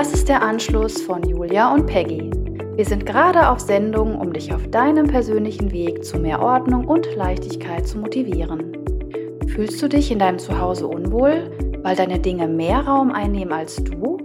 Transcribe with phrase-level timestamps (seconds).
[0.00, 2.30] Das ist der Anschluss von Julia und Peggy.
[2.74, 7.06] Wir sind gerade auf Sendung, um dich auf deinem persönlichen Weg zu mehr Ordnung und
[7.16, 8.78] Leichtigkeit zu motivieren.
[9.48, 11.50] Fühlst du dich in deinem Zuhause unwohl,
[11.82, 14.16] weil deine Dinge mehr Raum einnehmen als du?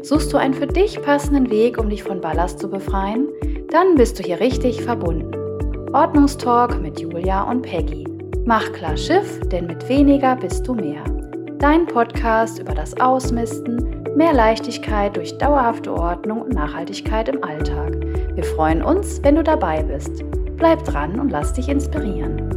[0.00, 3.28] Suchst du einen für dich passenden Weg, um dich von Ballast zu befreien?
[3.70, 5.30] Dann bist du hier richtig verbunden.
[5.92, 8.06] Ordnungstalk mit Julia und Peggy.
[8.46, 11.04] Mach klar Schiff, denn mit weniger bist du mehr.
[11.58, 13.87] Dein Podcast über das Ausmisten,
[14.18, 17.94] mehr Leichtigkeit durch dauerhafte Ordnung und Nachhaltigkeit im Alltag.
[18.34, 20.24] Wir freuen uns, wenn du dabei bist.
[20.56, 22.48] Bleib dran und lass dich inspirieren.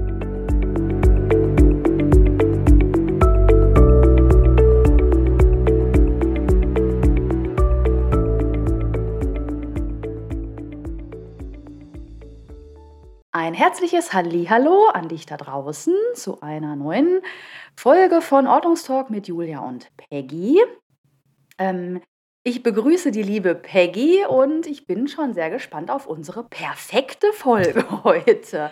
[13.32, 17.22] Ein herzliches Hallihallo an dich da draußen zu einer neuen
[17.76, 20.60] Folge von Ordnungstalk mit Julia und Peggy.
[21.62, 22.02] Ähm,
[22.44, 27.86] ich begrüße die liebe Peggy und ich bin schon sehr gespannt auf unsere perfekte Folge
[28.04, 28.72] heute.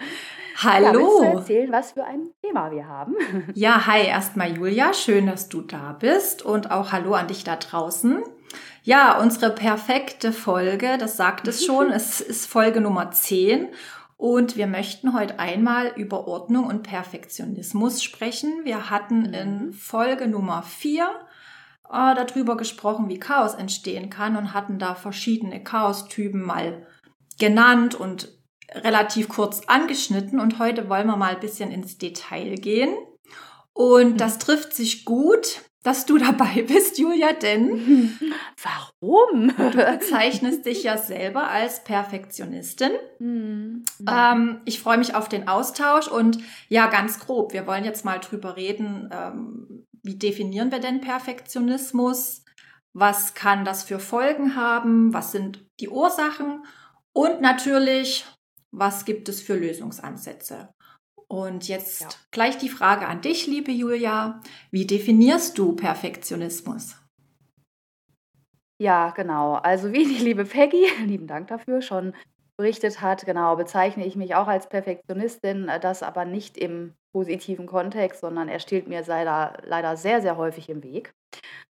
[0.58, 0.86] Hallo.
[0.86, 3.16] Ja, willst du erzählen, was für ein Thema wir haben?
[3.54, 7.58] Ja, hi, erstmal Julia, schön, dass du da bist und auch hallo an dich da
[7.58, 8.23] draußen.
[8.82, 13.67] Ja, unsere perfekte Folge, das sagt es schon, es ist Folge Nummer 10
[14.17, 18.62] und wir möchten heute einmal über Ordnung und Perfektionismus sprechen.
[18.64, 19.73] Wir hatten in mhm.
[19.73, 21.08] Folge Nummer 4
[21.90, 26.86] äh, darüber gesprochen, wie Chaos entstehen kann und hatten da verschiedene Chaostypen mal
[27.40, 28.30] genannt und
[28.72, 30.40] relativ kurz angeschnitten.
[30.40, 32.95] Und heute wollen wir mal ein bisschen ins Detail gehen.
[33.73, 34.40] Und das mhm.
[34.40, 38.20] trifft sich gut, dass du dabei bist, Julia, denn
[39.02, 39.54] warum?
[39.58, 42.92] Du bezeichnest dich ja selber als Perfektionistin.
[43.20, 43.86] Mhm.
[44.08, 48.20] Ähm, ich freue mich auf den Austausch und ja, ganz grob, wir wollen jetzt mal
[48.20, 52.44] drüber reden, ähm, wie definieren wir denn Perfektionismus?
[52.94, 55.14] Was kann das für Folgen haben?
[55.14, 56.66] Was sind die Ursachen?
[57.14, 58.26] Und natürlich,
[58.72, 60.73] was gibt es für Lösungsansätze?
[61.28, 62.08] Und jetzt ja.
[62.32, 64.42] gleich die Frage an dich, liebe Julia.
[64.72, 66.95] Wie definierst du Perfektionismus?
[68.82, 69.54] Ja, genau.
[69.58, 72.16] Also wie die liebe Peggy, lieben Dank dafür, schon
[72.58, 77.65] berichtet hat, genau, bezeichne ich mich auch als Perfektionistin, äh, das aber nicht im positiven
[77.65, 81.14] Kontext, sondern er steht mir leider, leider sehr, sehr häufig im Weg.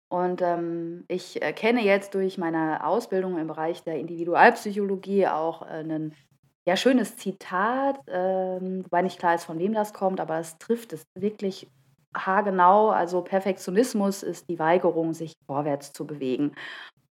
[0.09, 6.15] Und ähm, ich kenne jetzt durch meine Ausbildung im Bereich der Individualpsychologie auch äh, ein
[6.67, 10.93] ja, schönes Zitat, ähm, wobei nicht klar ist, von wem das kommt, aber es trifft
[10.93, 11.69] es wirklich
[12.15, 12.91] haargenau.
[12.91, 16.55] Also Perfektionismus ist die Weigerung, sich vorwärts zu bewegen.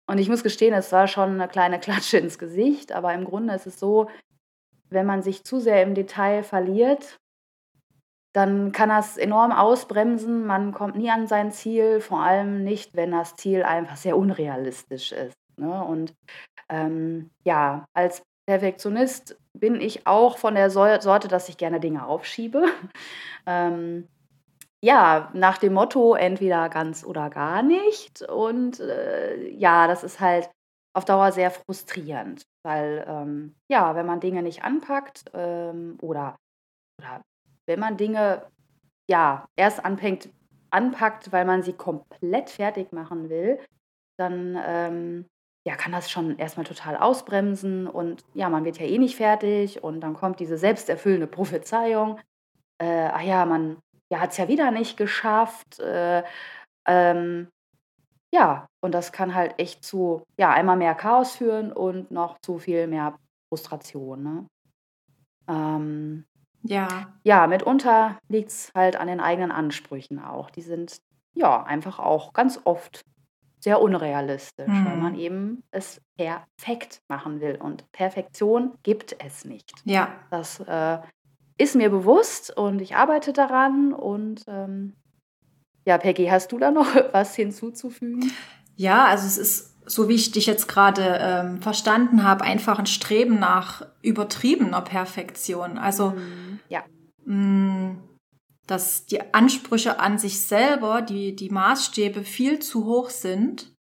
[0.09, 3.55] Und ich muss gestehen, es war schon eine kleine Klatsche ins Gesicht, aber im Grunde
[3.55, 4.09] ist es so,
[4.89, 7.20] wenn man sich zu sehr im Detail verliert,
[8.33, 10.47] dann kann das enorm ausbremsen.
[10.47, 15.13] Man kommt nie an sein Ziel, vor allem nicht, wenn das Ziel einfach sehr unrealistisch
[15.13, 15.37] ist.
[15.57, 15.85] Ne?
[15.85, 16.15] Und
[16.69, 22.65] ähm, ja, als Perfektionist bin ich auch von der Sorte, dass ich gerne Dinge aufschiebe.
[23.47, 24.09] ähm,
[24.83, 28.23] ja, nach dem Motto entweder ganz oder gar nicht.
[28.23, 30.51] Und äh, ja, das ist halt
[30.95, 36.37] auf Dauer sehr frustrierend, weil ähm, ja, wenn man Dinge nicht anpackt ähm, oder,
[36.99, 37.23] oder
[37.67, 38.47] wenn man Dinge
[39.09, 40.29] ja erst anfängt,
[40.71, 43.59] anpackt, weil man sie komplett fertig machen will,
[44.17, 45.27] dann ähm,
[45.67, 49.83] ja, kann das schon erstmal total ausbremsen und ja, man wird ja eh nicht fertig
[49.83, 52.19] und dann kommt diese selbsterfüllende Prophezeiung.
[52.79, 53.79] Äh, ah ja, man
[54.11, 55.79] ja, hat es ja wieder nicht geschafft.
[55.81, 56.23] Äh,
[56.87, 57.49] ähm,
[58.33, 62.59] ja, und das kann halt echt zu, ja, einmal mehr Chaos führen und noch zu
[62.59, 64.23] viel mehr Frustration.
[64.23, 64.47] Ne?
[65.49, 66.25] Ähm,
[66.63, 67.13] ja.
[67.25, 70.51] Ja, mitunter liegt es halt an den eigenen Ansprüchen auch.
[70.51, 71.01] Die sind
[71.35, 73.03] ja einfach auch ganz oft
[73.61, 74.85] sehr unrealistisch, mhm.
[74.87, 77.57] weil man eben es perfekt machen will.
[77.57, 79.73] Und Perfektion gibt es nicht.
[79.85, 80.09] Ja.
[80.31, 80.99] Das äh,
[81.59, 83.93] ist mir bewusst und ich arbeite daran.
[83.93, 84.95] Und ähm,
[85.85, 88.33] ja, Peggy, hast du da noch was hinzuzufügen?
[88.77, 92.87] Ja, also es ist, so wie ich dich jetzt gerade ähm, verstanden habe, einfach ein
[92.87, 95.77] Streben nach übertriebener Perfektion.
[95.77, 96.50] Also mhm.
[97.25, 98.11] Mh, mm,
[98.71, 103.75] dass die Ansprüche an sich selber, die, die Maßstäbe viel zu hoch sind.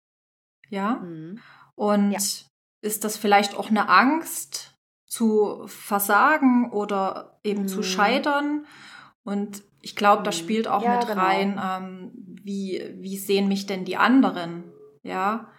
[0.71, 0.97] Ja.
[0.97, 1.41] Mhm.
[1.75, 2.19] Und ja.
[2.83, 4.77] ist das vielleicht auch eine Angst
[5.09, 7.69] zu versagen oder eben mhm.
[7.69, 8.67] zu scheitern?
[9.25, 10.35] Und ich glaube, da mhm.
[10.35, 11.21] spielt auch ja, mit genau.
[11.21, 12.13] rein, ähm,
[12.45, 14.65] wie, wie sehen mich denn die anderen?
[15.03, 15.51] Ja.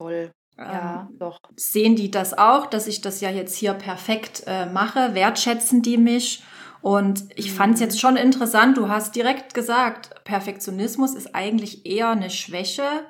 [0.00, 0.30] Voll.
[0.56, 1.38] Ja, ähm, doch.
[1.56, 5.14] Sehen die das auch, dass ich das ja jetzt hier perfekt äh, mache?
[5.14, 6.44] Wertschätzen die mich?
[6.82, 12.10] Und ich fand es jetzt schon interessant, du hast direkt gesagt, Perfektionismus ist eigentlich eher
[12.10, 13.06] eine Schwäche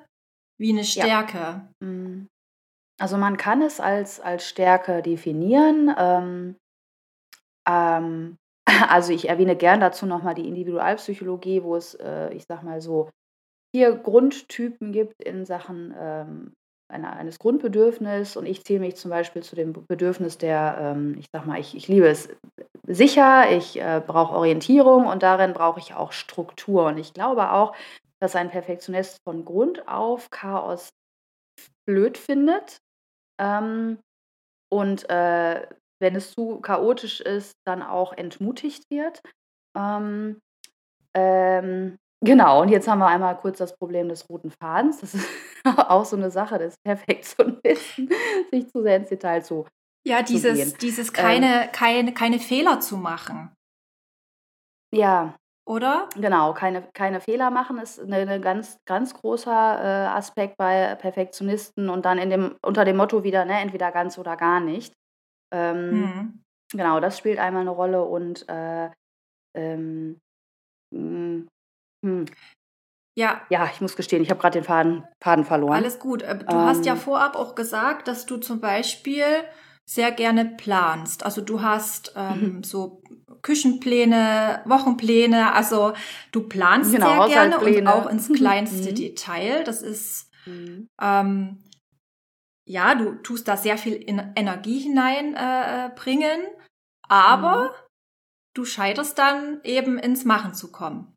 [0.59, 1.39] wie eine Stärke.
[1.39, 1.69] Ja.
[1.81, 2.29] Mhm.
[2.99, 5.95] Also man kann es als, als Stärke definieren.
[5.99, 6.57] Ähm,
[7.69, 8.39] ähm,
[8.89, 13.11] also ich erwähne gern dazu nochmal die Individualpsychologie, wo es, äh, ich sag mal so,
[13.75, 16.53] vier Grundtypen gibt in Sachen ähm,
[16.89, 18.37] einer, eines Grundbedürfnisses.
[18.37, 21.77] Und ich zähle mich zum Beispiel zu dem Bedürfnis der, ähm, ich sag mal, ich,
[21.77, 22.29] ich liebe es
[22.87, 26.87] sicher, ich äh, brauche Orientierung und darin brauche ich auch Struktur.
[26.87, 27.75] Und ich glaube auch,
[28.21, 30.91] dass ein Perfektionist von Grund auf Chaos
[31.87, 32.79] blöd findet.
[33.41, 33.99] Ähm,
[34.71, 35.67] und äh,
[36.01, 39.21] wenn es zu chaotisch ist, dann auch entmutigt wird.
[39.77, 40.41] Ähm,
[41.15, 41.97] ähm,
[42.27, 45.01] genau, und jetzt haben wir einmal kurz das Problem des roten Fadens.
[45.01, 45.29] Das ist
[45.65, 48.11] auch so eine Sache des Perfektionisten,
[48.51, 49.67] sich zu sehr ins Detail zu.
[50.07, 53.53] Ja, dieses, zu dieses keine, ähm, keine, keine Fehler zu machen.
[54.95, 55.35] Ja,
[55.69, 56.09] oder?
[56.15, 61.89] Genau, keine, keine Fehler machen ist ein ne ganz, ganz großer äh, Aspekt bei Perfektionisten
[61.89, 64.93] und dann in dem, unter dem Motto wieder, ne, entweder ganz oder gar nicht.
[65.53, 66.43] Ähm, mhm.
[66.73, 68.91] Genau, das spielt einmal eine Rolle und äh,
[69.57, 70.21] ähm,
[72.05, 72.27] hm.
[73.19, 73.41] Ja.
[73.49, 75.75] Ja, ich muss gestehen, ich habe gerade den Faden, Faden verloren.
[75.75, 76.23] Alles gut.
[76.23, 76.99] Äh, du ähm, hast ja ähm.
[76.99, 79.25] vorab auch gesagt, dass du zum Beispiel
[79.89, 81.25] sehr gerne planst.
[81.25, 82.65] Also du hast ähm, mhm.
[82.65, 83.03] so
[83.43, 85.93] Küchenpläne, Wochenpläne, also
[86.33, 88.95] du planst genau, sehr gerne und auch ins kleinste mhm.
[88.97, 89.65] Detail.
[89.65, 90.89] Das ist mhm.
[91.01, 91.63] ähm,
[92.69, 96.51] ja, du tust da sehr viel Energie hineinbringen, äh,
[97.09, 97.75] aber mhm.
[98.55, 101.16] du scheiterst dann eben ins Machen zu kommen.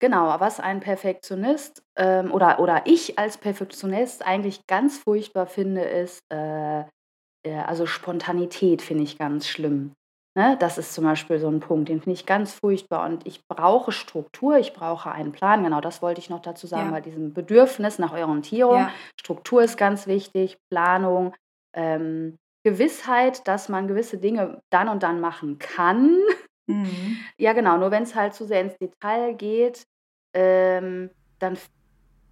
[0.00, 6.20] Genau, was ein Perfektionist ähm, oder, oder ich als Perfektionist eigentlich ganz furchtbar finde, ist,
[6.32, 9.92] äh, äh, also Spontanität finde ich ganz schlimm.
[10.36, 10.56] Ne?
[10.58, 13.06] Das ist zum Beispiel so ein Punkt, den finde ich ganz furchtbar.
[13.06, 15.62] Und ich brauche Struktur, ich brauche einen Plan.
[15.62, 16.90] Genau, das wollte ich noch dazu sagen, ja.
[16.90, 18.78] bei diesem Bedürfnis nach Orientierung.
[18.78, 18.90] Ja.
[19.20, 21.34] Struktur ist ganz wichtig, Planung,
[21.76, 26.18] ähm, Gewissheit, dass man gewisse Dinge dann und dann machen kann.
[26.66, 27.18] Mhm.
[27.38, 29.86] Ja, genau, nur wenn es halt zu sehr ins Detail geht,
[30.32, 31.58] ähm, dann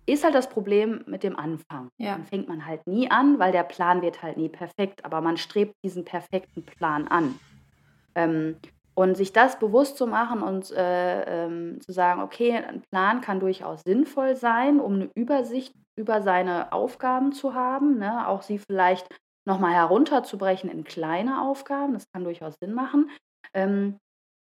[0.06, 1.88] ist halt das Problem mit dem Anfang.
[1.98, 2.12] Ja.
[2.12, 5.36] Dann fängt man halt nie an, weil der Plan wird halt nie perfekt, aber man
[5.36, 7.38] strebt diesen perfekten Plan an.
[8.14, 8.56] Ähm,
[8.94, 13.40] und sich das bewusst zu machen und äh, ähm, zu sagen, okay, ein Plan kann
[13.40, 18.28] durchaus sinnvoll sein, um eine Übersicht über seine Aufgaben zu haben, ne?
[18.28, 19.06] auch sie vielleicht
[19.46, 23.10] nochmal herunterzubrechen in kleine Aufgaben, das kann durchaus Sinn machen.
[23.54, 23.98] Ähm,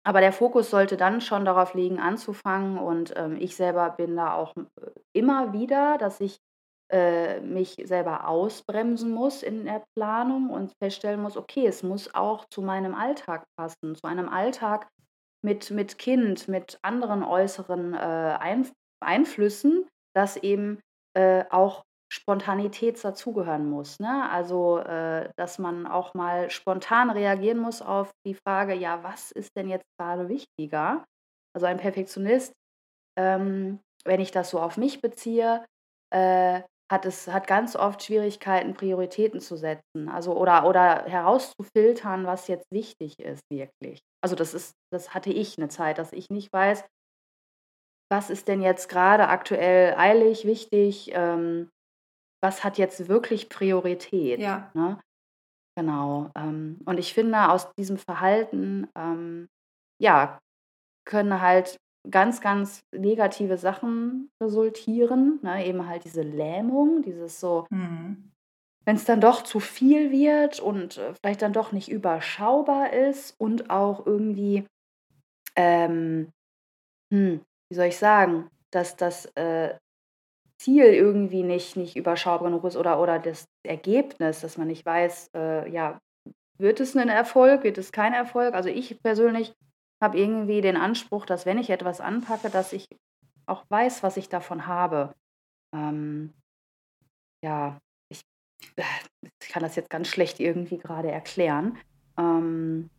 [0.05, 2.77] aber der Fokus sollte dann schon darauf liegen, anzufangen.
[2.77, 4.61] Und ähm, ich selber bin da auch äh,
[5.13, 6.37] immer wieder, dass ich
[6.91, 12.45] äh, mich selber ausbremsen muss in der Planung und feststellen muss, okay, es muss auch
[12.45, 14.87] zu meinem Alltag passen, zu einem Alltag
[15.43, 18.71] mit, mit Kind, mit anderen äußeren äh, Einf
[19.03, 20.79] Einflüssen, dass eben
[21.15, 21.83] äh, auch
[22.15, 23.99] Spontanität dazugehören muss.
[23.99, 24.29] Ne?
[24.29, 29.51] Also, äh, dass man auch mal spontan reagieren muss auf die Frage, ja, was ist
[29.57, 31.03] denn jetzt gerade wichtiger?
[31.53, 32.53] Also ein Perfektionist,
[33.19, 35.65] ähm, wenn ich das so auf mich beziehe,
[36.13, 40.07] äh, hat es hat ganz oft Schwierigkeiten, Prioritäten zu setzen.
[40.07, 43.99] Also oder, oder herauszufiltern, was jetzt wichtig ist, wirklich.
[44.23, 46.85] Also das ist, das hatte ich eine Zeit, dass ich nicht weiß,
[48.09, 51.69] was ist denn jetzt gerade aktuell eilig, wichtig, ähm,
[52.45, 54.39] was hat jetzt wirklich Priorität.
[54.39, 54.69] Ja.
[54.75, 54.99] Ne?
[55.75, 56.29] Genau.
[56.35, 59.47] Ähm, und ich finde, aus diesem Verhalten, ähm,
[59.99, 60.37] ja,
[61.05, 61.77] können halt
[62.09, 65.39] ganz, ganz negative Sachen resultieren.
[65.41, 65.65] Ne?
[65.65, 68.31] Eben halt diese Lähmung, dieses so, mhm.
[68.85, 73.33] wenn es dann doch zu viel wird und äh, vielleicht dann doch nicht überschaubar ist
[73.39, 74.67] und auch irgendwie,
[75.55, 76.29] ähm,
[77.11, 79.75] hm, wie soll ich sagen, dass das äh,
[80.65, 85.29] Ziel irgendwie nicht, nicht überschaubar genug ist oder, oder das Ergebnis, dass man nicht weiß,
[85.35, 85.99] äh, ja,
[86.57, 88.55] wird es ein Erfolg, wird es kein Erfolg?
[88.55, 89.53] Also ich persönlich
[90.01, 92.87] habe irgendwie den Anspruch, dass wenn ich etwas anpacke, dass ich
[93.45, 95.13] auch weiß, was ich davon habe.
[95.71, 96.33] Ähm,
[97.43, 97.77] ja,
[98.09, 98.21] ich,
[98.75, 98.83] äh,
[99.39, 101.77] ich, kann das jetzt ganz schlecht irgendwie gerade erklären.
[102.17, 102.89] Ähm,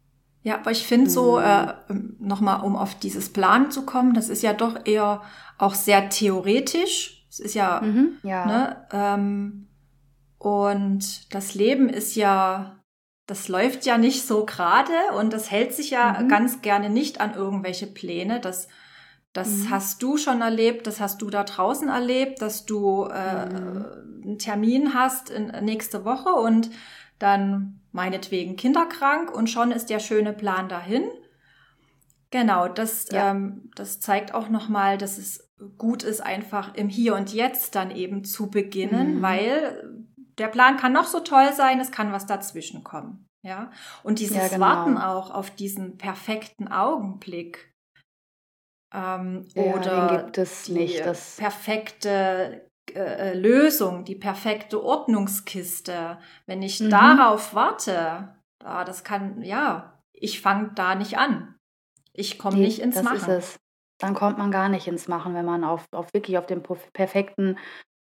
[0.45, 4.29] ja, aber ich finde so, äh, ähm, nochmal um auf dieses Plan zu kommen, das
[4.29, 5.23] ist ja doch eher
[5.59, 7.26] auch sehr theoretisch.
[7.29, 8.47] Es ist ja, mhm, ja.
[8.47, 9.69] Ne, ähm,
[10.39, 12.77] und das Leben ist ja
[13.27, 16.29] das läuft ja nicht so gerade und das hält sich ja mhm.
[16.29, 18.41] ganz gerne nicht an irgendwelche Pläne.
[18.41, 18.69] Das,
[19.33, 19.71] das mhm.
[19.71, 23.85] hast du schon erlebt, das hast du da draußen erlebt, dass du äh, mhm.
[24.25, 26.71] einen Termin hast in, nächste Woche und
[27.19, 31.05] dann meinetwegen kinderkrank und schon ist der schöne Plan dahin.
[32.31, 33.31] Genau, das, ja.
[33.31, 35.46] ähm, das zeigt auch nochmal, dass es
[35.79, 39.23] gut ist, einfach im Hier und Jetzt dann eben zu beginnen, mhm.
[39.23, 40.05] weil
[40.39, 43.27] der Plan kann noch so toll sein, es kann was dazwischen kommen.
[43.43, 43.71] Ja,
[44.03, 44.67] und dieses ja, genau.
[44.67, 47.73] Warten auch auf diesen perfekten Augenblick
[48.93, 56.19] ähm, ja, oder gibt es die nicht, das perfekte äh, Lösung, die perfekte Ordnungskiste.
[56.47, 56.91] Wenn ich mhm.
[56.91, 61.55] darauf warte, ah, das kann, ja, ich fange da nicht an.
[62.13, 63.17] Ich komme nicht ins das Machen.
[63.17, 63.57] Ist es.
[63.99, 66.63] Dann kommt man gar nicht ins Machen, wenn man auf, auf wirklich auf den
[66.93, 67.57] perfekten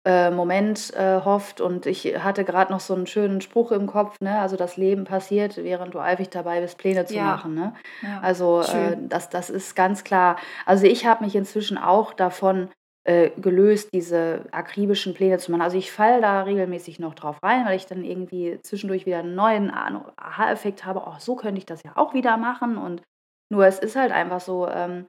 [0.07, 1.61] äh, Moment äh, hofft.
[1.61, 4.39] Und ich hatte gerade noch so einen schönen Spruch im Kopf, ne?
[4.41, 7.25] Also das Leben passiert, während du eifrig dabei bist, Pläne zu ja.
[7.25, 7.55] machen.
[7.55, 7.75] Ne?
[8.03, 8.21] Ja.
[8.21, 10.37] Also äh, das, das ist ganz klar.
[10.65, 12.71] Also ich habe mich inzwischen auch davon
[13.05, 15.63] äh, gelöst, diese akribischen Pläne zu machen.
[15.63, 19.35] Also ich falle da regelmäßig noch drauf rein, weil ich dann irgendwie zwischendurch wieder einen
[19.35, 22.77] neuen Aha-Effekt habe, oh, so könnte ich das ja auch wieder machen.
[22.77, 23.03] Und
[23.51, 25.07] nur es ist halt einfach so, ähm,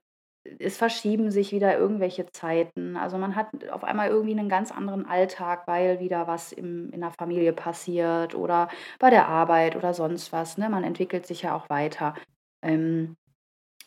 [0.60, 2.98] es verschieben sich wieder irgendwelche Zeiten.
[2.98, 7.02] Also man hat auf einmal irgendwie einen ganz anderen Alltag, weil wieder was im, in
[7.02, 8.70] der Familie passiert oder
[9.00, 10.58] bei der Arbeit oder sonst was.
[10.58, 10.70] Ne?
[10.70, 12.16] Man entwickelt sich ja auch weiter.
[12.64, 13.16] Ähm,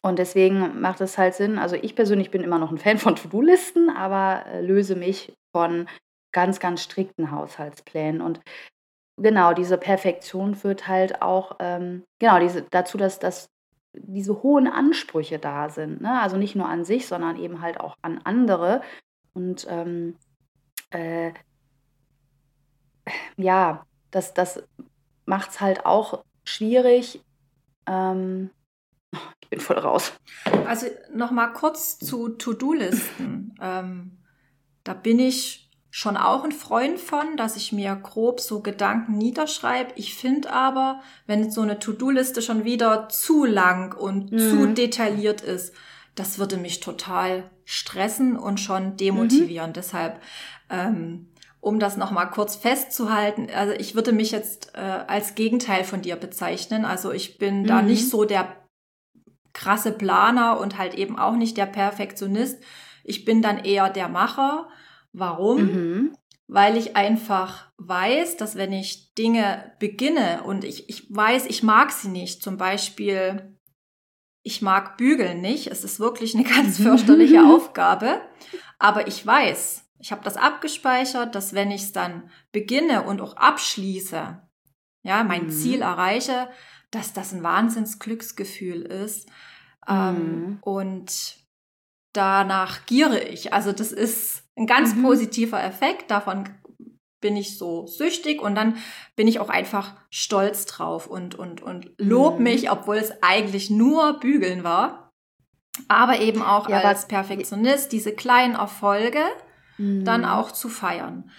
[0.02, 1.58] und deswegen macht es halt Sinn.
[1.58, 5.88] Also ich persönlich bin immer noch ein Fan von To-Do-Listen, aber äh, löse mich von
[6.32, 8.20] ganz, ganz strikten Haushaltsplänen.
[8.20, 8.40] Und
[9.20, 13.48] genau, diese Perfektion führt halt auch ähm, genau diese, dazu, dass, dass
[13.94, 16.00] diese hohen Ansprüche da sind.
[16.00, 16.20] Ne?
[16.20, 18.82] Also nicht nur an sich, sondern eben halt auch an andere.
[19.32, 20.16] Und ähm,
[20.90, 21.32] äh,
[23.36, 24.62] ja, das, das
[25.26, 27.22] macht es halt auch schwierig.
[27.86, 28.50] Ähm,
[29.40, 30.12] ich bin voll raus.
[30.66, 33.54] Also nochmal kurz zu To-Do-Listen.
[33.60, 34.18] ähm,
[34.84, 35.63] da bin ich
[35.96, 39.92] schon auch ein Freund von, dass ich mir grob so Gedanken niederschreibe.
[39.94, 44.38] Ich finde aber, wenn so eine To-Do-Liste schon wieder zu lang und mhm.
[44.38, 45.72] zu detailliert ist,
[46.16, 49.70] das würde mich total stressen und schon demotivieren.
[49.70, 49.74] Mhm.
[49.74, 50.20] Deshalb,
[50.68, 51.28] ähm,
[51.60, 56.16] um das nochmal kurz festzuhalten, also ich würde mich jetzt äh, als Gegenteil von dir
[56.16, 56.84] bezeichnen.
[56.84, 57.66] Also ich bin mhm.
[57.68, 58.48] da nicht so der
[59.52, 62.60] krasse Planer und halt eben auch nicht der Perfektionist.
[63.04, 64.66] Ich bin dann eher der Macher
[65.14, 65.62] Warum?
[65.62, 66.16] Mhm.
[66.46, 71.90] Weil ich einfach weiß, dass wenn ich Dinge beginne und ich, ich weiß, ich mag
[71.92, 73.56] sie nicht, zum Beispiel,
[74.42, 78.20] ich mag bügeln nicht, es ist wirklich eine ganz fürchterliche Aufgabe,
[78.78, 83.36] aber ich weiß, ich habe das abgespeichert, dass wenn ich es dann beginne und auch
[83.36, 84.42] abschließe,
[85.02, 85.50] ja, mein mhm.
[85.50, 86.50] Ziel erreiche,
[86.90, 89.28] dass das ein Wahnsinnsglücksgefühl ist.
[89.86, 90.58] Ähm, mhm.
[90.62, 91.36] und
[92.14, 93.52] danach giere ich.
[93.52, 95.02] Also das ist ein ganz mhm.
[95.02, 96.10] positiver Effekt.
[96.10, 96.48] Davon
[97.20, 98.76] bin ich so süchtig und dann
[99.16, 102.42] bin ich auch einfach stolz drauf und, und, und lob mhm.
[102.44, 105.12] mich, obwohl es eigentlich nur Bügeln war.
[105.88, 109.22] Aber eben auch ja, als Perfektionist diese kleinen Erfolge
[109.78, 110.04] mhm.
[110.04, 111.30] dann auch zu feiern.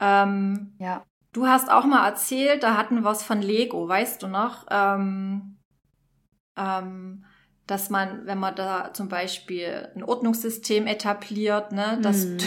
[0.00, 1.04] Ähm, ja.
[1.32, 4.66] Du hast auch mal erzählt, da hatten wir es von Lego, weißt du noch?
[4.70, 5.58] Ähm,
[6.56, 7.26] ähm,
[7.66, 12.38] dass man, wenn man da zum Beispiel ein Ordnungssystem etabliert, ne, dass mhm.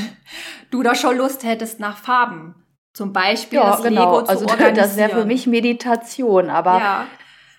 [0.72, 2.56] du da schon Lust hättest nach Farben.
[2.94, 4.06] Zum Beispiel ja, das genau.
[4.06, 4.76] Lego zu also organisieren.
[4.76, 7.08] Das wäre für mich Meditation, aber ja.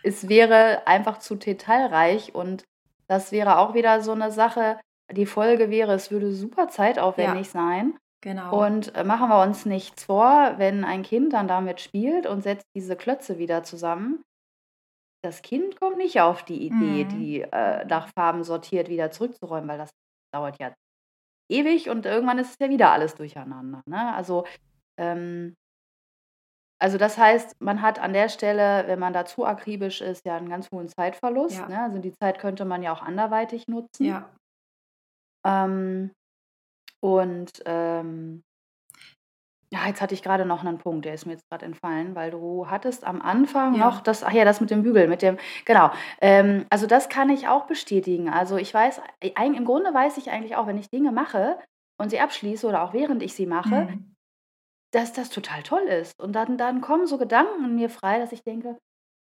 [0.03, 2.65] es wäre einfach zu detailreich und
[3.07, 4.79] das wäre auch wieder so eine Sache.
[5.11, 7.53] Die Folge wäre, es würde super zeitaufwendig ja.
[7.53, 7.95] sein.
[8.23, 8.65] Genau.
[8.67, 12.67] Und äh, machen wir uns nichts vor, wenn ein Kind dann damit spielt und setzt
[12.75, 14.23] diese Klötze wieder zusammen,
[15.23, 17.09] das Kind kommt nicht auf die Idee, Mhm.
[17.09, 19.91] die äh, nach Farben sortiert wieder zurückzuräumen, weil das
[20.35, 20.73] dauert ja
[21.51, 23.83] ewig und irgendwann ist es ja wieder alles durcheinander.
[23.87, 24.15] Ne?
[24.15, 24.47] Also,
[24.99, 25.55] ähm,
[26.81, 30.37] also das heißt, man hat an der Stelle, wenn man da zu akribisch ist, ja
[30.37, 31.59] einen ganz hohen Zeitverlust.
[31.59, 31.69] Ja.
[31.69, 31.83] Ne?
[31.83, 34.07] Also die Zeit könnte man ja auch anderweitig nutzen.
[34.07, 34.31] Ja.
[35.45, 36.13] Ähm,
[37.03, 38.43] und ähm,
[39.73, 42.31] ja, jetzt hatte ich gerade noch einen Punkt, der ist mir jetzt gerade entfallen, weil
[42.33, 43.79] du hattest am Anfang Ja.
[43.79, 45.91] noch das ach ja, das mit dem Bügeln, mit dem genau.
[46.21, 48.29] Ähm, also, das kann ich auch bestätigen.
[48.31, 51.59] Also, ich weiß äh, im Grunde weiß ich eigentlich auch, wenn ich Dinge mache
[51.99, 54.15] und sie abschließe oder auch während ich sie mache, Mhm.
[54.93, 56.13] dass das total toll ist.
[56.21, 58.79] Und dann dann kommen so Gedanken in mir frei, dass ich denke: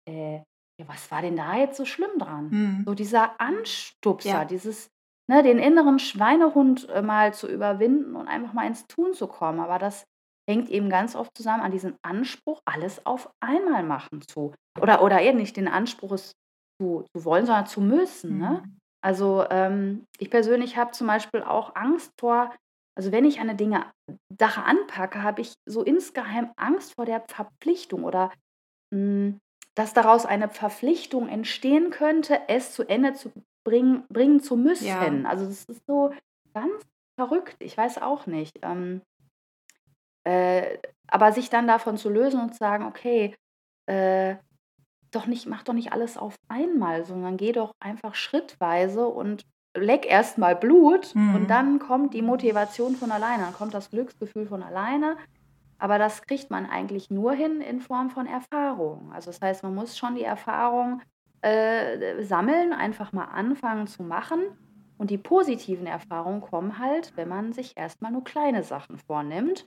[0.08, 0.38] „Äh,
[0.80, 2.84] ja, was war denn da jetzt so schlimm dran?“ Mhm.
[2.86, 4.46] So dieser Anstupser, Ja.
[4.46, 4.88] dieses
[5.28, 9.60] ne, den inneren Schweinehund, äh, mal zu überwinden und einfach mal ins Tun zu kommen.
[9.60, 10.06] Aber das
[10.48, 15.20] hängt eben ganz oft zusammen an diesem Anspruch, alles auf einmal machen zu oder oder
[15.20, 16.32] eher nicht den Anspruch, es
[16.80, 18.62] zu zu wollen, sondern zu müssen, ne?
[18.64, 18.78] Mhm.
[19.02, 22.50] Also, ähm, ich persönlich habe zum Beispiel auch Angst vor
[22.96, 23.86] also, wenn ich eine Dinge
[24.38, 28.30] Sache anpacke, habe ich so insgeheim Angst vor der Verpflichtung oder,
[28.92, 29.38] hm,
[29.74, 33.32] dass daraus eine Verpflichtung entstehen könnte, es zu Ende zu
[33.66, 34.86] bringen bringen zu müssen.
[34.86, 35.00] Ja.
[35.24, 36.12] Also, das ist so
[36.52, 36.82] ganz
[37.18, 37.56] verrückt.
[37.60, 38.58] Ich weiß auch nicht.
[38.62, 39.02] Ähm,
[40.24, 43.34] äh, aber sich dann davon zu lösen und zu sagen, okay,
[43.86, 44.36] äh,
[45.10, 49.44] doch nicht, mach doch nicht alles auf einmal, sondern geh doch einfach schrittweise und
[49.76, 51.34] leck erst mal Blut mhm.
[51.34, 55.16] und dann kommt die Motivation von alleine, dann kommt das Glücksgefühl von alleine.
[55.78, 59.12] Aber das kriegt man eigentlich nur hin in Form von Erfahrung.
[59.12, 61.02] Also das heißt, man muss schon die Erfahrung
[61.42, 64.40] äh, sammeln, einfach mal anfangen zu machen.
[64.96, 69.66] Und die positiven Erfahrungen kommen halt, wenn man sich erstmal nur kleine Sachen vornimmt.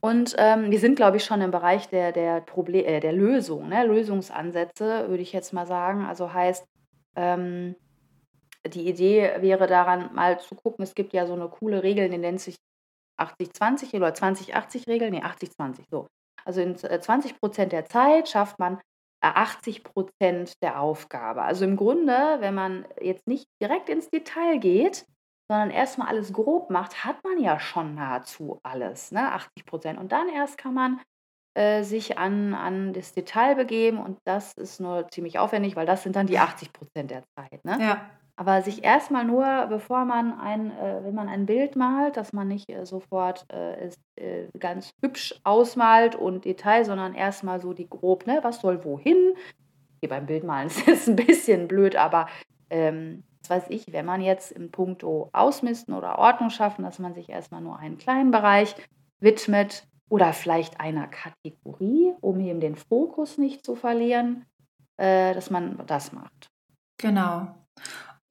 [0.00, 3.68] Und ähm, wir sind, glaube ich, schon im Bereich der, der, Proble äh, der Lösung,
[3.68, 3.84] ne?
[3.86, 6.06] Lösungsansätze, würde ich jetzt mal sagen.
[6.06, 6.66] Also heißt,
[7.16, 7.76] ähm,
[8.66, 12.18] die Idee wäre daran, mal zu gucken, es gibt ja so eine coole Regel, die
[12.18, 12.56] nennt sich
[13.18, 16.06] 80-20 oder 20-80-Regel, nee, 80-20, so.
[16.44, 18.80] Also in 20 äh, Prozent der Zeit schafft man
[19.20, 21.42] 80 äh, Prozent der Aufgabe.
[21.42, 25.04] Also im Grunde, wenn man jetzt nicht direkt ins Detail geht,
[25.50, 29.32] sondern erstmal alles grob macht, hat man ja schon nahezu alles, ne?
[29.32, 29.98] 80 Prozent.
[29.98, 31.00] Und dann erst kann man
[31.54, 36.04] äh, sich an, an das Detail begeben und das ist nur ziemlich aufwendig, weil das
[36.04, 37.64] sind dann die 80 Prozent der Zeit.
[37.64, 37.78] Ne?
[37.80, 38.10] Ja.
[38.36, 42.46] Aber sich erstmal nur, bevor man ein, äh, wenn man ein Bild malt, dass man
[42.46, 47.90] nicht äh, sofort äh, es äh, ganz hübsch ausmalt und Detail, sondern erstmal so die
[47.90, 49.34] grob, ne, was soll wohin.
[49.98, 52.28] Hier beim Bildmalen ist es ein bisschen blöd, aber
[52.70, 57.14] ähm, was weiß ich, wenn man jetzt im Punkto Ausmisten oder Ordnung schaffen, dass man
[57.14, 58.74] sich erstmal nur einen kleinen Bereich
[59.20, 64.44] widmet oder vielleicht einer Kategorie, um eben den Fokus nicht zu verlieren,
[64.96, 66.50] äh, dass man das macht.
[66.98, 67.54] Genau.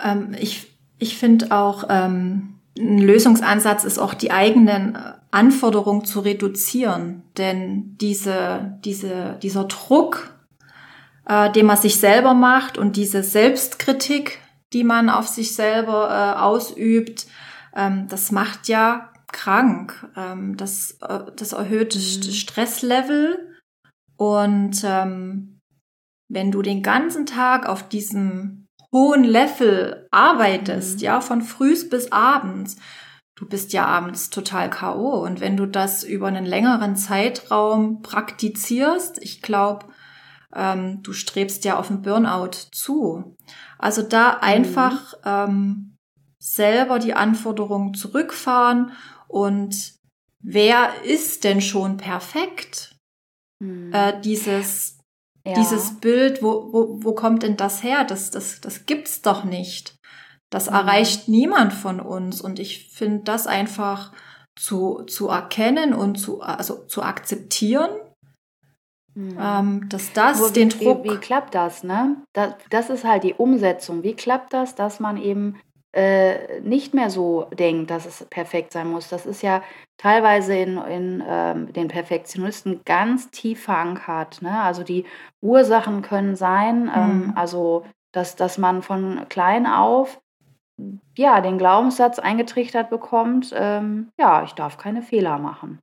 [0.01, 4.97] Ähm, ich ich finde auch, ähm, ein Lösungsansatz ist auch die eigenen
[5.31, 7.23] Anforderungen zu reduzieren.
[7.37, 10.33] Denn diese, diese, dieser Druck,
[11.25, 14.39] äh, den man sich selber macht und diese Selbstkritik,
[14.73, 17.27] die man auf sich selber äh, ausübt,
[17.75, 20.07] ähm, das macht ja krank.
[20.15, 22.31] Ähm, das, äh, das erhöht mhm.
[22.31, 23.57] Stresslevel.
[24.17, 25.59] Und ähm,
[26.27, 31.03] wenn du den ganzen Tag auf diesem hohen Level arbeitest, mhm.
[31.03, 32.77] ja, von frühs bis abends,
[33.35, 35.23] du bist ja abends total K.O.
[35.23, 39.87] Und wenn du das über einen längeren Zeitraum praktizierst, ich glaube,
[40.55, 43.35] ähm, du strebst ja auf einen Burnout zu.
[43.77, 44.37] Also da mhm.
[44.41, 45.95] einfach ähm,
[46.39, 48.91] selber die Anforderungen zurückfahren
[49.27, 49.95] und
[50.41, 52.95] wer ist denn schon perfekt?
[53.61, 53.93] Mhm.
[53.93, 54.99] Äh, dieses
[55.49, 55.53] ja.
[55.55, 58.03] Dieses Bild, wo, wo, wo kommt denn das her?
[58.03, 59.95] Das, das, das gibt's doch nicht.
[60.51, 60.75] Das mhm.
[60.75, 62.41] erreicht niemand von uns.
[62.41, 64.11] Und ich finde das einfach
[64.57, 67.89] zu, zu erkennen und zu, also zu akzeptieren,
[69.15, 69.37] mhm.
[69.39, 71.03] ähm, dass das Wo, den Druck.
[71.03, 72.17] Wie, wie, klappt das, ne?
[72.33, 74.03] Das, das ist halt die Umsetzung.
[74.03, 75.59] Wie klappt das, dass man eben
[75.91, 79.09] äh, nicht mehr so denkt, dass es perfekt sein muss.
[79.09, 79.63] Das ist ja
[79.97, 84.43] teilweise in, in ähm, den Perfektionisten ganz tief verankert.
[84.43, 84.61] Ne?
[84.61, 85.05] Also die
[85.41, 87.33] Ursachen können sein, ähm, mhm.
[87.35, 90.19] also dass, dass man von klein auf
[91.17, 95.79] ja, den Glaubenssatz eingetrichtert bekommt, ähm, ja, ich darf keine Fehler machen.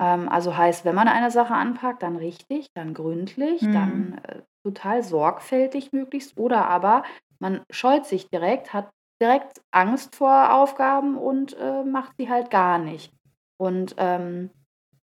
[0.00, 3.72] Ähm, also heißt, wenn man eine Sache anpackt, dann richtig, dann gründlich, mhm.
[3.72, 7.04] dann äh, total sorgfältig möglichst oder aber
[7.38, 8.90] man scheut sich direkt, hat
[9.22, 13.12] direkt Angst vor Aufgaben und äh, macht sie halt gar nicht.
[13.58, 14.50] Und ähm,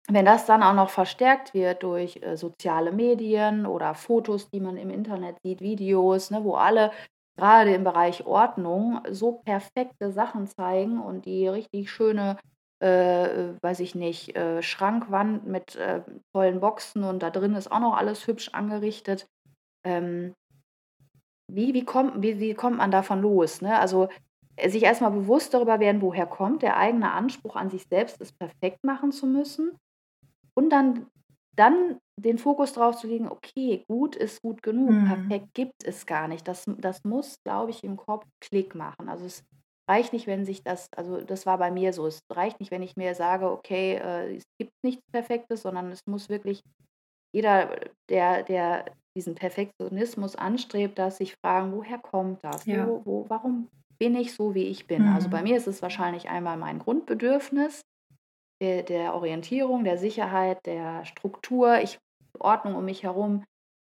[0.07, 4.77] wenn das dann auch noch verstärkt wird durch äh, soziale Medien oder Fotos, die man
[4.77, 6.91] im Internet sieht, Videos, ne, wo alle
[7.37, 12.37] gerade im Bereich Ordnung so perfekte Sachen zeigen und die richtig schöne,
[12.79, 16.01] äh, weiß ich nicht, äh, Schrankwand mit äh,
[16.33, 19.27] tollen Boxen und da drin ist auch noch alles hübsch angerichtet.
[19.85, 20.33] Ähm,
[21.51, 23.61] wie, wie, kommt, wie, wie kommt man davon los?
[23.61, 23.79] Ne?
[23.79, 24.09] Also
[24.55, 28.31] äh, sich erstmal bewusst darüber werden, woher kommt der eigene Anspruch an sich selbst, es
[28.31, 29.77] perfekt machen zu müssen.
[30.53, 31.07] Und dann,
[31.55, 35.05] dann den Fokus darauf zu legen, okay, gut ist gut genug, mhm.
[35.05, 36.47] perfekt gibt es gar nicht.
[36.47, 39.09] Das, das muss, glaube ich, im Kopf Klick machen.
[39.09, 39.43] Also es
[39.89, 42.81] reicht nicht, wenn sich das, also das war bei mir so, es reicht nicht, wenn
[42.81, 46.61] ich mir sage, okay, äh, es gibt nichts Perfektes, sondern es muss wirklich
[47.33, 47.75] jeder,
[48.09, 48.85] der, der
[49.17, 52.65] diesen Perfektionismus anstrebt, dass sich fragen, woher kommt das?
[52.65, 52.87] Ja.
[52.87, 55.03] Wo, wo, warum bin ich so, wie ich bin?
[55.03, 55.13] Mhm.
[55.13, 55.49] Also bei mhm.
[55.49, 57.81] mir ist es wahrscheinlich einmal mein Grundbedürfnis
[58.61, 61.79] der, der Orientierung, der Sicherheit, der Struktur.
[61.79, 61.99] Ich
[62.39, 63.43] Ordnung um mich herum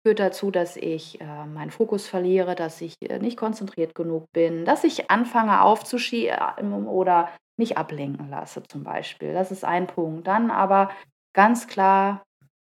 [0.05, 4.64] führt dazu, dass ich äh, meinen Fokus verliere, dass ich äh, nicht konzentriert genug bin,
[4.64, 9.33] dass ich anfange aufzuschieben oder mich ablenken lasse zum Beispiel.
[9.33, 10.27] Das ist ein Punkt.
[10.27, 10.90] Dann aber
[11.35, 12.23] ganz klar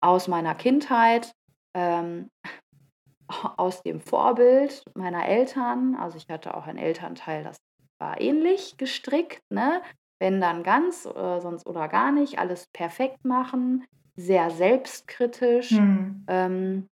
[0.01, 1.31] aus meiner Kindheit
[1.75, 2.29] ähm,
[3.57, 5.95] aus dem Vorbild meiner Eltern.
[5.95, 7.57] Also ich hatte auch ein Elternteil, das
[7.99, 9.41] war ähnlich gestrickt.
[9.49, 9.81] Ne?
[10.19, 13.85] wenn dann ganz, äh, sonst oder gar nicht, alles perfekt machen,
[14.15, 16.25] sehr selbstkritisch, Mhm.
[16.27, 16.87] ähm,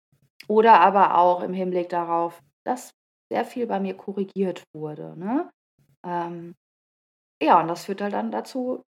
[0.48, 2.90] oder aber auch im Hinblick darauf, dass
[3.33, 5.50] sehr viel bei mir korrigiert wurde, ne?
[6.05, 6.55] Ähm,
[7.42, 8.83] ja, und das führt halt dann dazu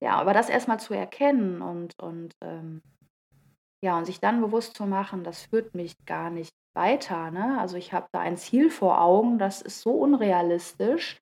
[0.00, 2.82] ja, aber das erst mal zu erkennen und und, ähm
[3.82, 7.58] ja, und sich dann bewusst zu machen, das führt mich gar nicht weiter, ne?
[7.60, 11.18] Also, ich habe da ein Ziel vor Augen, das ist so unrealistisch.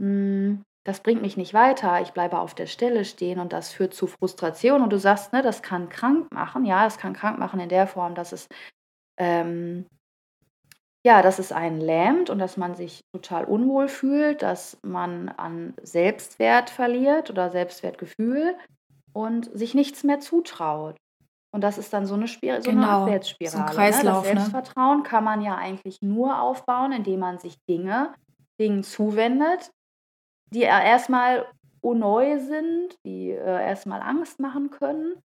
[0.00, 2.00] Hm, das bringt mich nicht weiter.
[2.02, 4.82] Ich bleibe auf der Stelle stehen und das führt zu Frustration.
[4.82, 6.64] Und du sagst, ne, das kann krank machen.
[6.64, 8.48] Ja, es kann krank machen in der Form, dass es,
[9.18, 9.86] ähm
[11.06, 15.74] ja, dass es einen lähmt und dass man sich total unwohl fühlt, dass man an
[15.82, 18.56] Selbstwert verliert oder Selbstwertgefühl
[19.14, 20.96] und sich nichts mehr zutraut.
[21.52, 24.04] Und das ist dann so 'ne Spir so 'ne Genau, so 'n Abwärtsspirale, ne?
[24.04, 24.54] Das Kreislauf, ne?
[24.54, 28.14] Selbstvertrauen kann man ja eigentlich nur aufbauen, indem man sich Dinge
[28.60, 29.70] Dingen zuwendet,
[30.54, 31.46] die ja erst mal
[31.82, 35.20] neu sind, die, äh, erst mal Angst machen können.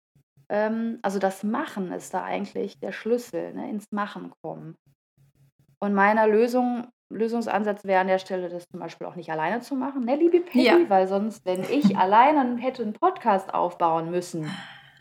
[0.53, 4.75] Ähm, also, das Machen ist da eigentlich der Schlüssel, ne, ins Machen kommen.
[5.81, 9.75] Und meiner Lösung Lösungsansatz wäre an der Stelle, das zum Beispiel auch nicht alleine zu
[9.75, 10.77] machen, ne, liebe Ja.
[10.77, 14.51] Peggy, weil sonst, wenn ich alleine hätte 'n Podcast aufbauen müssen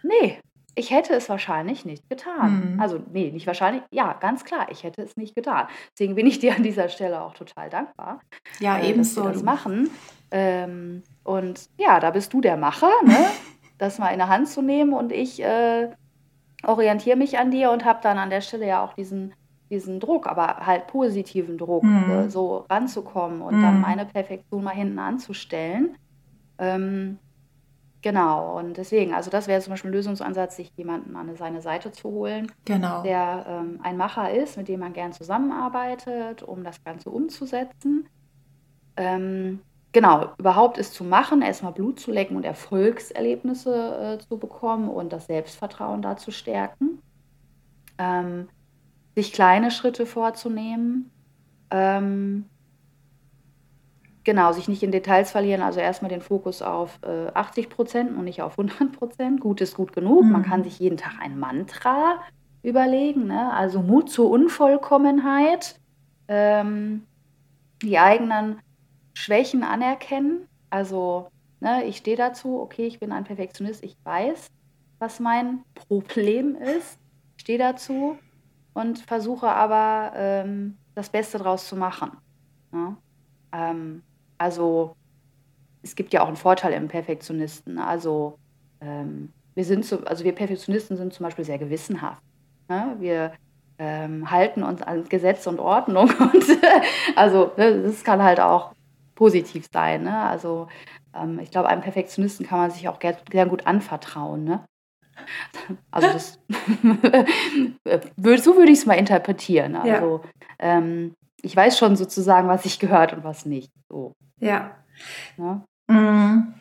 [0.03, 0.39] ne,
[0.73, 2.73] ich hätte es wahrscheinlich nicht getan.
[2.75, 2.79] Mhm.
[2.81, 5.67] Also, ne, nicht wahrscheinlich ja, ganz klar, ich hätte es nicht getan.
[5.93, 8.21] Deswegen bin ich dir an dieser Stelle auch total dankbar,
[8.59, 9.89] Ja, äh, dass wir ebenso, das machen.
[10.31, 13.17] Ähm, und ja, da bist du der Macher, ne,
[13.81, 15.91] das mal in der Hand zu nehmen und ich, äh,
[16.65, 19.33] orientiere mich an dir und habe dann an der Stelle ja auch diesen
[19.71, 22.29] diesen Druck, aber halt positiven Druck, äh, Mhm.
[22.29, 23.81] so ranzukommen und dann Mhm.
[23.81, 25.95] meine Perfektion mal hinten anzustellen.
[26.59, 27.19] Ähm,
[28.03, 31.91] genau, und deswegen also, das wäre zum Beispiel 'n Lösungsansatz, sich jemanden an seine Seite
[31.91, 33.05] zu holen, Genau.
[33.05, 38.07] der, ähm, ein Macher ist, mit dem man gern zusammenarbeitet, um das Ganze umzusetzen.
[38.97, 44.37] Ähm, genau, überhaupt es zu machen, erst mal Blut zu lecken und Erfolgserlebnisse, äh, zu
[44.39, 47.01] bekommen und das Selbstvertrauen da zu stärken.
[47.99, 48.49] Ähm,
[49.17, 51.11] sich kleine Schritte vorzunehmen.
[51.71, 52.49] Ähm
[54.25, 58.25] genau, sich nicht in Details verlieren, also, erst mal den Fokus auf, äh, 80% und
[58.25, 60.29] nicht auf 100% Gut ist gut genug.
[60.29, 60.63] Man kann Mhm.
[60.63, 62.21] sich jeden Tag ein Mantra
[62.63, 63.51] überlegen, ne?
[63.53, 65.75] Also, Mut zur Unvollkommenheit,
[66.27, 67.07] ähm,
[67.83, 68.59] die eigenen
[69.13, 70.47] Schwächen anerkennen.
[70.69, 74.47] Also, ne, ich stehe dazu, okay, ich bin ein Perfektionist, ich weiß,
[74.99, 76.97] was mein Problem ist.
[77.39, 78.17] Stehe dazu
[78.73, 82.11] und versuche aber, ähm, das Beste draus zu machen,
[82.71, 82.97] ne?
[83.53, 84.03] Ähm,
[84.37, 84.95] also,
[85.83, 87.79] es gibt ja auch 'n Vorteil im Perfektionisten.
[87.79, 88.37] Also,
[88.81, 92.21] ähm, wir sind so also, wir Perfektionisten sind zum Beispiel sehr gewissenhaft,
[92.69, 92.95] ne?
[92.99, 93.33] Wir,
[93.79, 96.45] ähm, halten uns an Gesetz und Ordnung und
[97.15, 98.73] also, ne, das kann halt auch
[99.21, 100.17] positiv sein, ne?
[100.17, 100.67] Also,
[101.15, 102.97] ähm, ich glaube, einem Perfektionisten kann man sich auch
[103.31, 104.65] sehr gut anvertrauen, ne?
[105.91, 106.39] Also, das
[108.43, 109.73] so würde ich's mal interpretieren.
[109.75, 109.81] Ja.
[109.81, 110.21] Also,
[110.57, 114.71] ähm, ich weiß schon sozusagen, was sich gehört und was nicht, so, Ja.
[115.37, 115.61] ne?
[115.87, 116.55] Hm,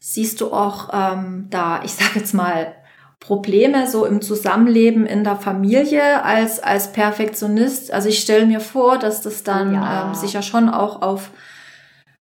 [0.00, 2.74] siehst du auch, ähm, da, ich sage jetzt mal,
[3.20, 7.92] Probleme so im Zusammenleben in der Familie als als Perfektionist?
[7.92, 10.08] Also, ich stelle mir vor, dass das dann, Ja.
[10.08, 11.30] ähm, sich ja schon auch auf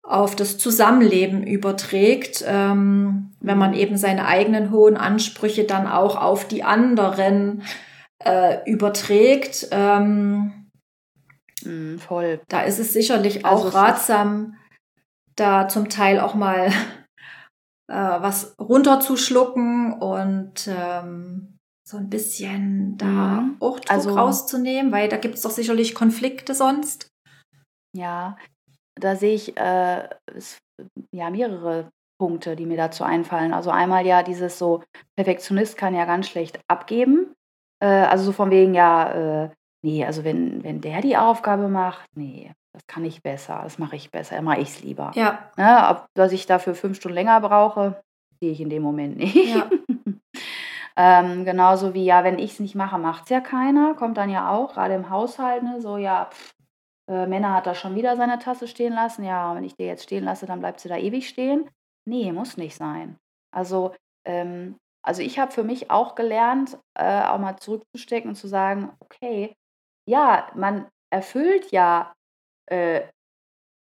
[0.02, 6.48] auf das Zusammenleben überträgt, ähm, wenn man eben seine eigenen hohen Ansprüche dann auch auf
[6.48, 7.62] die anderen,
[8.24, 9.68] äh, überträgt.
[9.72, 10.52] Ähm
[11.64, 12.40] Mhm, voll.
[12.48, 14.56] da ist es sicherlich Also, auch es ist ratsam,
[15.36, 16.68] da zum Teil auch mal,
[17.88, 23.56] äh, was runterzuschlucken und, ähm, so 'n bisschen da Mhm.
[23.60, 27.08] auch Druck Also rauszunehmen, weil da gibt's doch sicherlich Konflikte sonst.
[27.94, 28.36] Ja,
[28.96, 30.59] da sehe ich, äh, es
[31.12, 33.53] ja, mehrere Punkte, die mir dazu einfallen.
[33.53, 34.83] Also, einmal ja dieses so
[35.16, 37.35] Perfektionist kann ja ganz schlecht abgeben.
[37.83, 39.50] Äh, also, so von wegen, ja, äh,
[39.83, 43.96] ne, also, wenn wenn der die Aufgabe macht, ne, das kann ich besser, das mache
[43.96, 45.12] ich besser, dann mache ich's lieber.
[45.14, 45.50] Ja.
[45.57, 48.00] Ne, ob dass ich dafür 5 Stunden länger brauche,
[48.40, 49.55] sehe ich in dem Moment nicht.
[49.55, 49.68] Ja.
[50.96, 54.74] Ähm, genauso wie, ja, wenn ich's nicht mache, macht's ja keiner, kommt dann ja auch,
[54.74, 56.29] grade im Haushalt, ne, so, ja,
[57.10, 59.24] äh, Männer hat da schon wieder seine Tasse stehen lassen.
[59.24, 61.68] Ja, wenn ich die jetzt stehen lasse, dann bleibt sie da ewig stehen.
[62.08, 63.18] Ne, muss nicht sein.
[63.54, 63.94] Also,
[64.26, 68.92] ähm also, ich habe für mich auch gelernt, äh, auch mal zurückzustecken und zu sagen:
[69.00, 69.54] „Okay,
[70.06, 72.12] ja, man erfüllt ja
[72.66, 73.02] äh,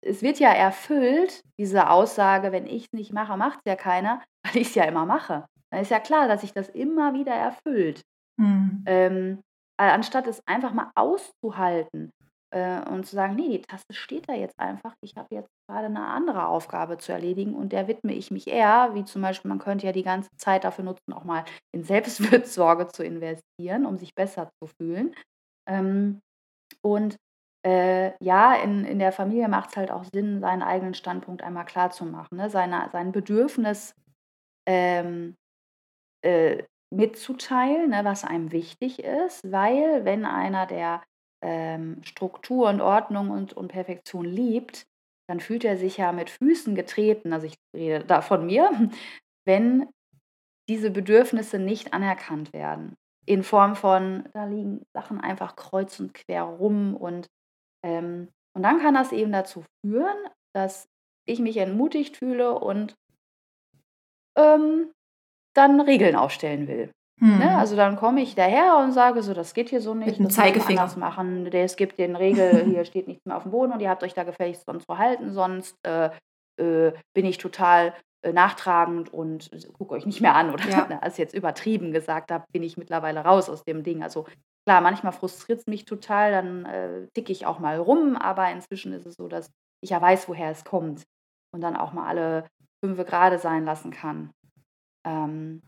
[0.04, 4.74] es wird ja erfüllt, diese Aussage: ‚Wenn ich's nicht mache, macht's ja keiner‘, weil ich's
[4.74, 8.02] ja immer mache.“ Dann ist ja klar, dass sich das immer wieder erfüllt.
[8.38, 8.84] Mhm.
[8.86, 9.40] Ähm,
[9.78, 12.10] anstatt es einfach mal auszuhalten
[12.52, 14.94] äh, und zu sagen, nee, die Tasse steht da jetzt einfach.
[15.02, 18.90] Ich habe jetzt gerade eine andere Aufgabe zu erledigen und der widme ich mich eher,
[18.94, 22.88] wie zum Beispiel, man könnte ja die ganze Zeit dafür nutzen, auch mal in Selbstfürsorge
[22.92, 25.14] zu investieren, um sich besser zu fühlen.
[25.68, 26.20] Ähm,
[26.82, 27.16] und
[27.64, 31.64] äh, ja, in, in der Familie macht es halt auch Sinn, seinen eigenen Standpunkt einmal
[31.64, 32.50] klar zu machen, ne?
[32.50, 33.94] Seine, sein Bedürfnis
[34.66, 35.36] ähm,
[36.22, 41.02] äh, mitzuteilen, ne, was einem wichtig ist, weil wenn einer der
[41.42, 44.86] ähm, Struktur und Ordnung und, und Perfektion liebt,
[45.28, 48.70] dann fühlt er sich ja mit Füßen getreten, also ich rede da von mir,
[49.46, 49.88] wenn
[50.68, 52.94] diese Bedürfnisse nicht anerkannt werden.
[53.26, 57.26] In Form von, da liegen Sachen einfach kreuz und quer rum und,
[57.84, 60.16] ähm, und dann kann das eben dazu führen,
[60.54, 60.88] dass
[61.26, 62.94] ich mich entmutigt fühle und
[64.36, 64.92] ähm,
[65.54, 66.90] dann Regeln aufstellen will.
[67.22, 67.50] Ne?
[67.52, 67.56] Hm.
[67.56, 70.08] Also dann komme ich daher und sage so, das geht hier so nicht.
[70.08, 70.82] Mit einem Zeigefinger.
[70.82, 71.46] Das machen.
[71.46, 74.14] Es gibt den Regel, hier steht nichts mehr auf dem Boden und ihr habt euch
[74.14, 76.10] da gefälligst sonst verhalten, sonst äh,
[76.60, 80.52] äh, bin ich total äh, nachtragend und gucke euch nicht mehr an.
[80.52, 80.88] Oder ja.
[81.00, 84.02] als jetzt übertrieben gesagt habe, bin ich mittlerweile raus aus dem Ding.
[84.02, 84.26] Also
[84.66, 88.92] klar, manchmal frustriert es mich total, dann äh, ticke ich auch mal rum, aber inzwischen
[88.92, 89.48] ist es so, dass
[89.80, 91.04] ich ja weiß, woher es kommt
[91.54, 92.48] und dann auch mal alle
[92.84, 94.30] fünf Grade sein lassen kann.
[95.06, 95.62] Ähm,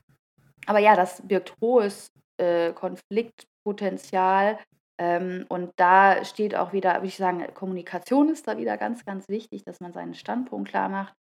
[0.67, 4.59] aber ja, das birgt hohes äh, Konfliktpotenzial.
[4.99, 9.29] Ähm, und da steht auch wieder, würde ich sagen, Kommunikation ist da wieder ganz, ganz
[9.29, 11.15] wichtig, dass man seinen Standpunkt klar macht.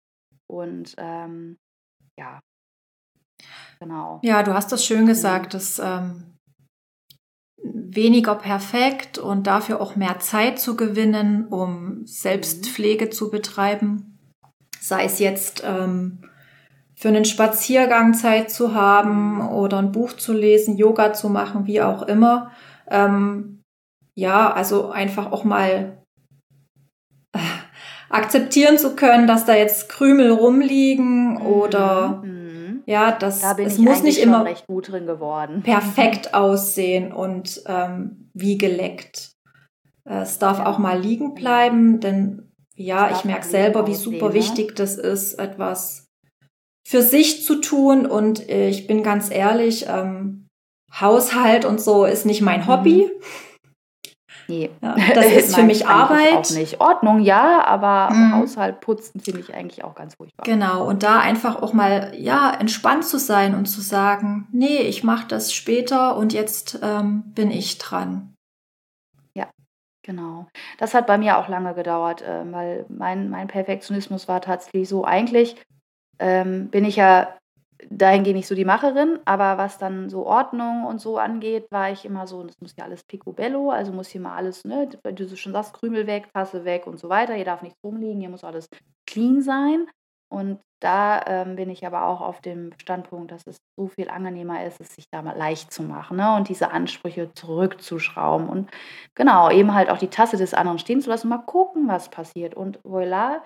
[0.47, 1.57] Und ähm,
[2.19, 2.41] ja,
[3.79, 4.19] genau.
[4.23, 6.37] Ja, du hast das schön gesagt, dass ähm,
[7.63, 13.11] weniger perfekt und dafür auch mehr Zeit zu gewinnen, um Selbstpflege mhm.
[13.11, 14.17] zu betreiben.
[14.79, 16.29] Sei es jetzt ähm,
[17.01, 21.81] für einen Spaziergang Zeit zu haben oder ein Buch zu lesen, Yoga zu machen, wie
[21.81, 22.51] auch immer.
[22.91, 23.63] Ähm,
[24.13, 25.97] ja, also einfach auch mal
[27.33, 27.39] äh,
[28.11, 31.41] akzeptieren zu können, dass da jetzt Krümel rumliegen mhm.
[31.41, 32.83] oder mhm.
[32.85, 35.63] ja, das da es muss nicht immer recht gut drin geworden.
[35.63, 39.31] perfekt aussehen und ähm, wie geleckt.
[40.05, 40.67] Es darf ja.
[40.67, 44.35] auch mal liegen bleiben, denn ja, ich merke selber, wie super ne?
[44.35, 46.00] wichtig das ist, etwas
[46.87, 48.05] für sich zu tun.
[48.05, 50.47] Und äh, ich bin ganz ehrlich, ähm,
[50.99, 53.09] Haushalt und so ist nicht mein Hobby.
[54.47, 54.69] Nee.
[54.81, 56.33] Ja, das ist für mich Arbeit.
[56.33, 56.81] Auch nicht.
[56.81, 58.33] Ordnung ja, aber mhm.
[58.33, 60.43] Haushalt putzen finde ich eigentlich auch ganz furchtbar.
[60.43, 65.03] Genau, und da einfach auch mal ja entspannt zu sein und zu sagen, nee, ich
[65.03, 68.33] mache das später und jetzt ähm, bin ich dran.
[69.35, 69.47] Ja,
[70.03, 70.47] genau.
[70.77, 75.05] Das hat bei mir auch lange gedauert, äh, weil mein, mein Perfektionismus war tatsächlich so
[75.05, 75.55] eigentlich
[76.19, 77.35] ähm, bin ich ja
[77.89, 82.05] dahingehend nicht so die Macherin, aber was dann so Ordnung und so angeht, war ich
[82.05, 85.35] immer so, das muss ja alles picobello, also muss hier mal alles, ne, weil du
[85.35, 88.43] schon sagst, Krümel weg, Tasse weg und so weiter, hier darf nichts rumliegen, hier muss
[88.43, 88.67] alles
[89.07, 89.87] clean sein.
[90.31, 94.65] Und da ähm, bin ich aber auch auf dem Standpunkt, dass es so viel angenehmer
[94.65, 96.35] ist, es sich da mal leicht zu machen ne?
[96.35, 98.71] und diese Ansprüche zurückzuschrauben und
[99.13, 102.55] genau, eben halt auch die Tasse des anderen stehen zu lassen, mal gucken, was passiert.
[102.55, 103.41] Und voilà,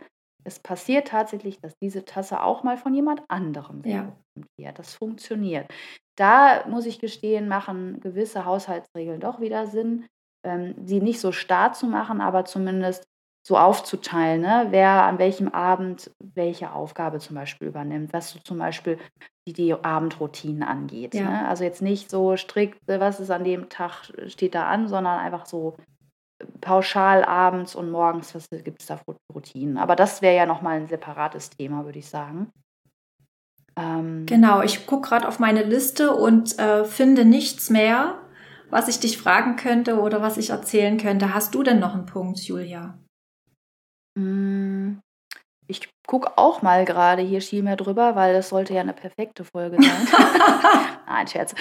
[0.45, 4.15] es passiert tatsächlich, dass diese Tasse auch mal von jemand anderem ja.
[4.58, 4.79] wird.
[4.79, 5.69] Das funktioniert.
[6.15, 10.05] Da muss ich gestehen, machen gewisse Haushaltsregeln doch wieder Sinn,
[10.45, 13.03] ähm, sie nicht so starr zu machen, aber zumindest
[13.45, 14.67] so aufzuteilen, ne?
[14.69, 18.97] wer an welchem Abend welche Aufgabe zum Beispiel übernimmt, was so zum Beispiel
[19.47, 21.13] die, die Abendroutinen angeht.
[21.13, 21.29] Ja.
[21.29, 21.47] Ne?
[21.47, 25.45] Also jetzt nicht so strikt, was ist an dem Tag, steht da an, sondern einfach
[25.45, 25.75] so
[26.62, 29.77] pauschal abends und morgens, was gibt es da für Routinen?
[29.77, 32.51] Aber das wäre ja nochmal ein separates Thema, würde ich sagen.
[33.77, 38.19] Ähm, genau, ich gucke gerade auf meine Liste und äh, finde nichts mehr,
[38.69, 41.34] was ich dich fragen könnte oder was ich erzählen könnte.
[41.34, 42.97] Hast du denn noch einen Punkt, Julia?
[44.17, 44.99] Mm,
[45.67, 49.43] ich gucke auch mal gerade hier viel mehr drüber, weil das sollte ja eine perfekte
[49.43, 50.08] Folge sein.
[51.08, 51.53] Nein, Scherz.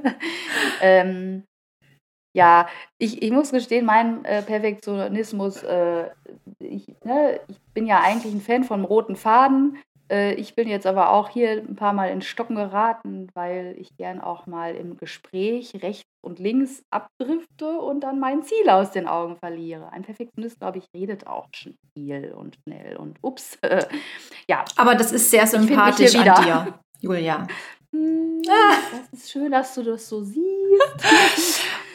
[0.80, 1.44] ähm,
[2.36, 2.68] ja,
[2.98, 6.10] ich, ich muss gestehen, mein äh, Perfektionismus, äh,
[6.58, 9.78] ich, ne, ich bin ja eigentlich ein Fan vom roten Faden.
[10.10, 13.96] Äh, ich bin jetzt aber auch hier ein paar Mal in Stocken geraten, weil ich
[13.96, 19.08] gern auch mal im Gespräch rechts und links abdrifte und dann mein Ziel aus den
[19.08, 19.90] Augen verliere.
[19.92, 21.48] Ein Perfektionist, glaube ich, redet auch
[21.94, 23.58] viel und schnell und ups.
[24.46, 24.62] ja.
[24.76, 27.46] Aber das ist sehr sympathisch an dir, Julia.
[27.92, 31.62] Hm, das ist schön, dass du das so siehst.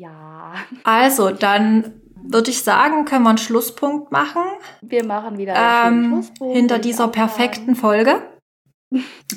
[0.00, 0.54] Ja.
[0.82, 4.42] Also, dann würde ich sagen, können wir einen Schlusspunkt machen.
[4.80, 6.56] Wir machen wieder einen ähm, Schlusspunkt.
[6.56, 8.22] Hinter dieser perfekten Folge.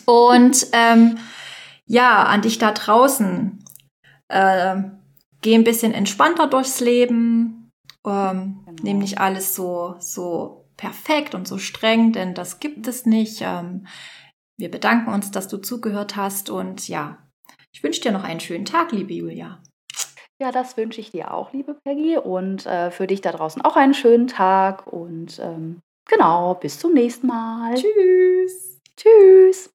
[0.06, 1.18] Und ähm,
[1.86, 3.62] ja, an dich da draußen.
[4.30, 4.76] Äh,
[5.42, 7.70] geh ein bisschen entspannter durchs Leben.
[8.08, 8.84] Ähm, genau.
[8.84, 13.42] Nimm nicht alles so, so perfekt und so streng, denn das gibt es nicht.
[13.42, 13.86] Ähm,
[14.58, 17.18] wir bedanken uns, dass du zugehört hast und ja,
[17.74, 19.62] ich wünsche dir noch einen schönen Tag, liebe Julia.
[20.44, 23.78] Ja, das wünsche ich dir auch, liebe Peggy, und äh, für dich da draußen auch
[23.78, 27.76] einen schönen Tag und ähm, genau, bis zum nächsten Mal.
[27.76, 28.82] Tschüss.
[28.98, 29.70] Tschüss.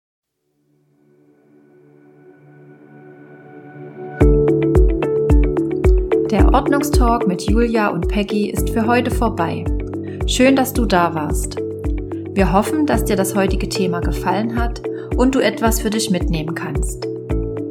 [6.31, 9.65] Der Ordnungstalk mit Julia und Peggy ist für heute vorbei.
[10.27, 11.57] Schön, dass du da warst.
[11.57, 14.83] Wir hoffen, dass dir das heutige Thema gefallen hat
[15.17, 17.07] und du etwas für dich mitnehmen kannst.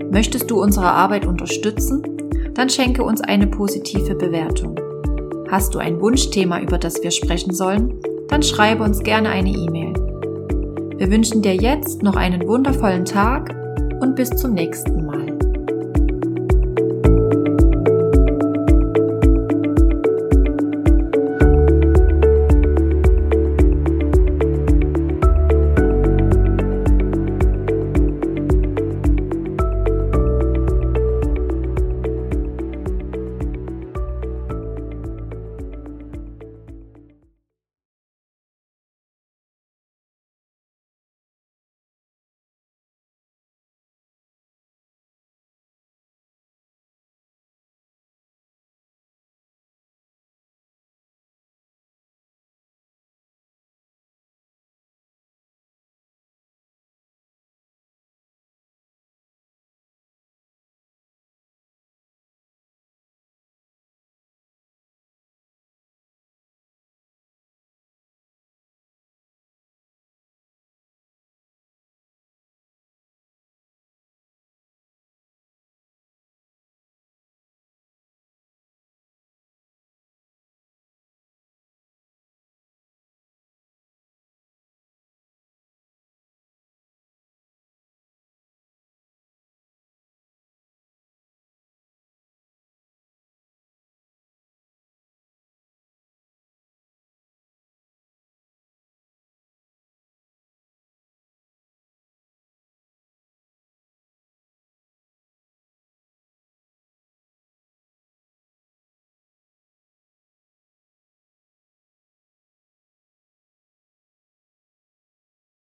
[0.10, 2.07] Möchtest du unsere Arbeit unterstützen?
[2.58, 4.80] Dann schenke uns eine positive Bewertung.
[5.48, 8.02] Hast du ein Wunschthema, über das wir sprechen sollen?
[8.30, 9.94] Dann schreibe uns gerne eine E-Mail.
[10.98, 13.56] Wir wünschen dir jetzt noch einen wundervollen Tag
[14.02, 15.07] und bis zum nächsten Mal.